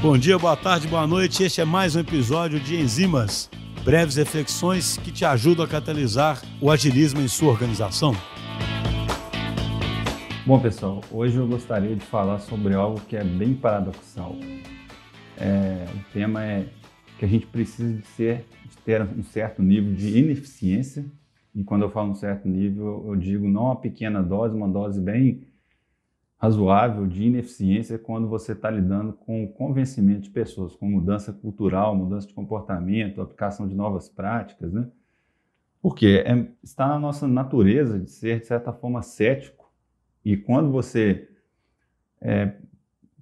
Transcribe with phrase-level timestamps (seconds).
[0.00, 1.42] Bom dia, boa tarde, boa noite.
[1.42, 3.50] Este é mais um episódio de Enzimas,
[3.84, 8.14] breves reflexões que te ajudam a catalisar o agilismo em sua organização.
[10.46, 14.36] Bom, pessoal, hoje eu gostaria de falar sobre algo que é bem paradoxal.
[15.36, 16.66] É, o tema é
[17.18, 21.04] que a gente precisa de, ser, de ter um certo nível de ineficiência,
[21.54, 25.00] e quando eu falo um certo nível, eu digo não uma pequena dose, uma dose
[25.00, 25.42] bem
[26.38, 31.96] razoável de ineficiência quando você está lidando com o convencimento de pessoas, com mudança cultural,
[31.96, 34.88] mudança de comportamento, aplicação de novas práticas, né?
[35.82, 39.72] Porque é, está na nossa natureza de ser, de certa forma, cético.
[40.24, 41.28] E quando você
[42.20, 42.52] é,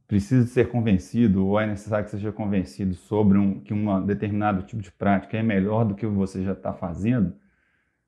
[0.06, 4.82] precisa ser convencido ou é necessário que seja convencido sobre um, que um determinado tipo
[4.82, 7.34] de prática é melhor do que você já está fazendo,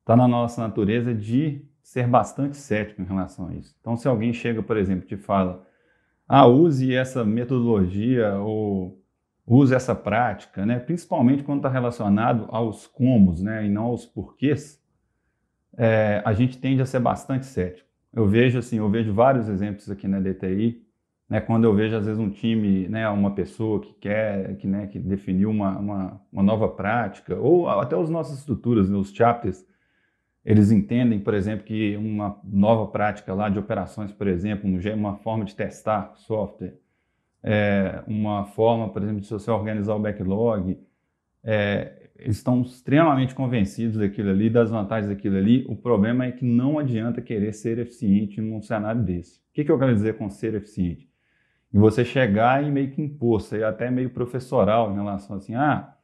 [0.01, 3.75] está na nossa natureza de ser bastante cético em relação a isso.
[3.81, 5.67] Então, se alguém chega, por exemplo, te fala,
[6.29, 9.03] ah, use essa metodologia ou
[9.47, 10.79] use essa prática, né?
[10.79, 13.65] principalmente quando está relacionado aos comos né?
[13.65, 14.79] e não aos porquês,
[15.79, 17.89] é, a gente tende a ser bastante cético.
[18.13, 20.85] Eu vejo assim, eu vejo vários exemplos aqui na DTI,
[21.27, 21.41] né?
[21.41, 24.99] quando eu vejo às vezes um time, né, uma pessoa que quer, que, né, que
[24.99, 29.65] definiu uma, uma, uma nova prática, ou até as nossas estruturas, né, os chapters,
[30.45, 35.45] eles entendem, por exemplo, que uma nova prática lá de operações, por exemplo, uma forma
[35.45, 36.79] de testar software,
[37.43, 40.79] é, uma forma, por exemplo, de você organizar o backlog,
[41.45, 45.65] é, estão extremamente convencidos daquilo ali, das vantagens daquilo ali.
[45.69, 49.39] O problema é que não adianta querer ser eficiente num cenário desse.
[49.39, 51.09] O que, que eu quero dizer com ser eficiente?
[51.73, 55.95] E você chegar e meio que impor, ser até meio professoral em relação assim, ah,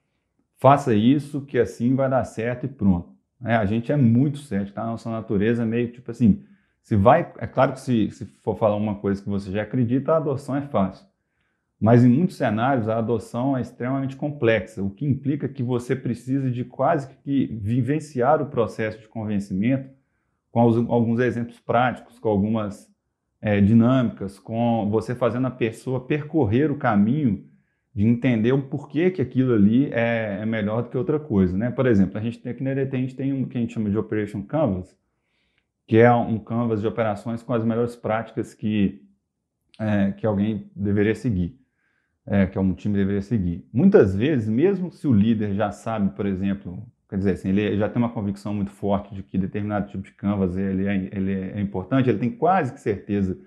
[0.59, 3.14] faça isso que assim vai dar certo e pronto.
[3.45, 4.83] É, a gente é muito cético, tá?
[4.83, 6.45] A nossa natureza é meio tipo assim,
[6.83, 10.13] se vai, é claro que se, se for falar uma coisa que você já acredita,
[10.13, 11.07] a adoção é fácil.
[11.81, 16.51] Mas em muitos cenários a adoção é extremamente complexa, o que implica que você precisa
[16.51, 19.91] de quase que vivenciar o processo de convencimento
[20.51, 22.91] com alguns exemplos práticos, com algumas
[23.41, 27.45] é, dinâmicas, com você fazendo a pessoa percorrer o caminho
[27.95, 31.71] de entender o porquê que aquilo ali é, é, melhor do que outra coisa, né?
[31.71, 33.73] Por exemplo, a gente tem aqui na EDT, a gente tem um que a gente
[33.73, 34.99] chama de Operation Canvas,
[35.87, 39.07] que é um canvas de operações com as melhores práticas que,
[39.79, 41.57] é, que alguém deveria seguir,
[42.27, 43.65] é, que um time deveria seguir.
[43.73, 47.89] Muitas vezes, mesmo se o líder já sabe, por exemplo, quer dizer assim, ele já
[47.89, 51.61] tem uma convicção muito forte de que determinado tipo de canvas ele é, ele é
[51.61, 53.39] importante, ele tem quase que certeza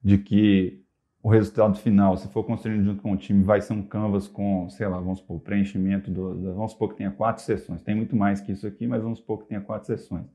[0.00, 0.81] de que
[1.22, 4.68] o resultado final, se for construindo junto com o time, vai ser um canvas com,
[4.68, 7.80] sei lá, vamos supor, preenchimento, do, vamos supor que tenha quatro sessões.
[7.80, 10.26] Tem muito mais que isso aqui, mas vamos supor que tenha quatro sessões.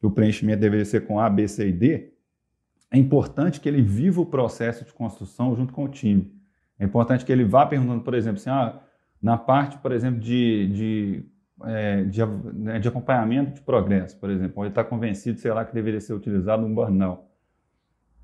[0.00, 2.12] O preenchimento deveria ser com A, B, C e D.
[2.90, 6.32] É importante que ele viva o processo de construção junto com o time.
[6.78, 8.80] É importante que ele vá perguntando, por exemplo, assim, ah,
[9.20, 11.24] na parte, por exemplo, de, de,
[11.64, 15.74] é, de, né, de acompanhamento de progresso, por exemplo, ele está convencido, sei lá, que
[15.74, 17.31] deveria ser utilizado um burnout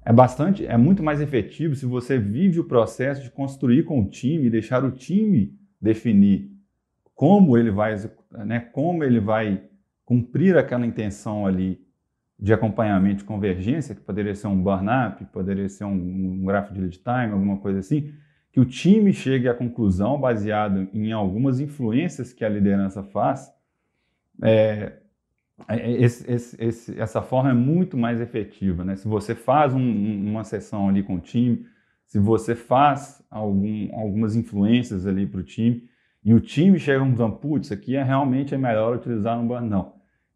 [0.08, 4.08] é bastante, é muito mais efetivo se você vive o processo de construir com o
[4.08, 6.50] time, deixar o time definir
[7.14, 7.94] como ele vai,
[8.46, 9.64] né, como ele vai
[10.06, 11.78] cumprir aquela intenção ali
[12.38, 16.80] de acompanhamento de convergência, que poderia ser um burn-up, poderia ser um, um gráfico de
[16.80, 18.10] lead time, alguma coisa assim,
[18.50, 23.52] que o time chegue à conclusão baseado em algumas influências que a liderança faz,
[24.42, 25.00] é,
[25.68, 28.84] esse, esse, esse, essa forma é muito mais efetiva.
[28.84, 28.96] Né?
[28.96, 31.66] Se você faz um, uma sessão ali com o time,
[32.06, 35.88] se você faz algum, algumas influências ali para o time,
[36.24, 39.60] e o time chega um dizendo, putz, aqui é realmente é melhor utilizar um.
[39.60, 39.94] Não.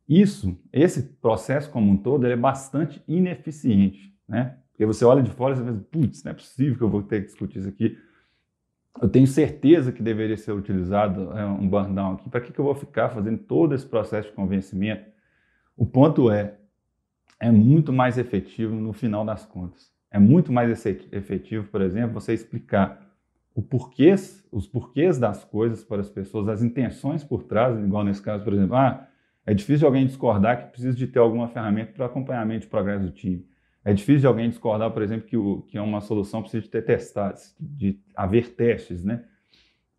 [0.08, 4.14] Isso, esse processo como um todo, ele é bastante ineficiente.
[4.28, 4.56] Né?
[4.70, 7.02] Porque você olha de fora e você pensa, putz, não é possível que eu vou
[7.02, 7.96] ter que discutir isso aqui.
[9.00, 12.28] Eu tenho certeza que deveria ser utilizado é, um burn down aqui.
[12.28, 15.11] Para que, que eu vou ficar fazendo todo esse processo de convencimento?
[15.76, 16.56] O ponto é,
[17.40, 19.90] é muito mais efetivo no final das contas.
[20.10, 23.02] É muito mais efetivo, por exemplo, você explicar
[23.54, 28.22] o porquês, os porquês das coisas para as pessoas, as intenções por trás, igual nesse
[28.22, 29.08] caso, por exemplo, ah,
[29.44, 33.10] é difícil alguém discordar que precisa de ter alguma ferramenta para acompanhamento de progresso do
[33.10, 33.46] time.
[33.84, 36.82] É difícil de alguém discordar, por exemplo, que, o, que uma solução precisa de ter
[36.82, 39.24] testados, de haver testes, né?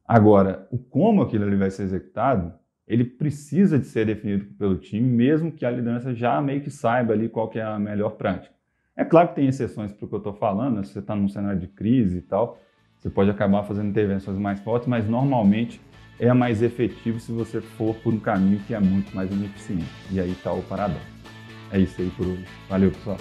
[0.05, 2.53] Agora, o como aquilo ali vai ser executado,
[2.87, 7.13] ele precisa de ser definido pelo time, mesmo que a liderança já meio que saiba
[7.13, 8.53] ali qual que é a melhor prática.
[8.95, 10.83] É claro que tem exceções para o que eu estou falando, né?
[10.83, 12.59] se você está num cenário de crise e tal,
[12.99, 15.81] você pode acabar fazendo intervenções mais fortes, mas normalmente
[16.19, 19.85] é mais efetivo se você for por um caminho que é muito mais ineficiente.
[20.11, 21.13] E aí está o paradoxo.
[21.71, 22.45] É isso aí por hoje.
[22.69, 23.17] Valeu, pessoal.